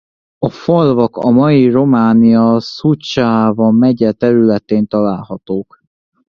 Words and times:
A 0.47 0.49
falvak 0.49 1.17
a 1.17 1.29
mai 1.29 1.69
Románia 1.69 2.59
Szucsáva 2.59 3.71
megye 3.71 4.11
területén 4.11 4.87
találhatók. 4.87 5.81